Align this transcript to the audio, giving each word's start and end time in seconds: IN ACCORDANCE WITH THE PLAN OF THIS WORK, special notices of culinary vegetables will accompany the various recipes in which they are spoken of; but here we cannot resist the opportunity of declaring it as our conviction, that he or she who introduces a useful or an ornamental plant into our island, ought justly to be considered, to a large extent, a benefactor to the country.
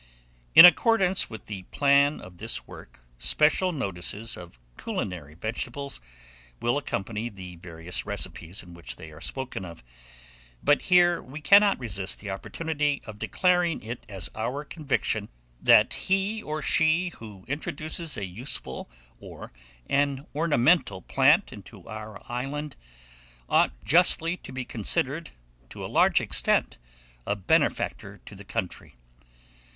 IN 0.55 0.65
ACCORDANCE 0.65 1.29
WITH 1.29 1.45
THE 1.45 1.61
PLAN 1.69 2.21
OF 2.21 2.39
THIS 2.39 2.65
WORK, 2.65 3.01
special 3.19 3.71
notices 3.71 4.35
of 4.35 4.59
culinary 4.75 5.35
vegetables 5.35 6.01
will 6.59 6.79
accompany 6.79 7.29
the 7.29 7.57
various 7.57 8.03
recipes 8.03 8.63
in 8.63 8.73
which 8.73 8.95
they 8.95 9.11
are 9.11 9.21
spoken 9.21 9.63
of; 9.63 9.83
but 10.63 10.81
here 10.81 11.21
we 11.21 11.39
cannot 11.39 11.77
resist 11.77 12.17
the 12.19 12.31
opportunity 12.31 13.03
of 13.05 13.19
declaring 13.19 13.83
it 13.83 14.03
as 14.09 14.31
our 14.33 14.65
conviction, 14.65 15.29
that 15.61 15.93
he 15.93 16.41
or 16.41 16.63
she 16.63 17.09
who 17.19 17.45
introduces 17.47 18.17
a 18.17 18.25
useful 18.25 18.89
or 19.19 19.53
an 19.87 20.25
ornamental 20.33 21.03
plant 21.03 21.53
into 21.53 21.87
our 21.87 22.23
island, 22.27 22.75
ought 23.47 23.69
justly 23.85 24.35
to 24.37 24.51
be 24.51 24.65
considered, 24.65 25.29
to 25.69 25.85
a 25.85 25.85
large 25.85 26.19
extent, 26.19 26.79
a 27.27 27.35
benefactor 27.35 28.19
to 28.25 28.33
the 28.33 28.43
country. 28.43 28.95